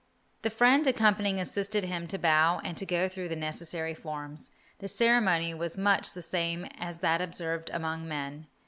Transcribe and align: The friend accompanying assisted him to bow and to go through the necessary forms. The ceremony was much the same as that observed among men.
The 0.41 0.49
friend 0.49 0.87
accompanying 0.87 1.39
assisted 1.39 1.83
him 1.83 2.07
to 2.07 2.17
bow 2.17 2.59
and 2.63 2.75
to 2.75 2.87
go 2.87 3.07
through 3.07 3.27
the 3.29 3.35
necessary 3.35 3.93
forms. 3.93 4.49
The 4.79 4.87
ceremony 4.87 5.53
was 5.53 5.77
much 5.77 6.13
the 6.13 6.23
same 6.23 6.65
as 6.79 7.01
that 7.01 7.21
observed 7.21 7.69
among 7.71 8.07
men. 8.07 8.47